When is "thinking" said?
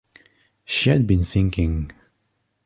1.25-1.91